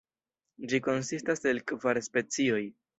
[0.71, 2.63] Ĝi konsistas el kvar specioj.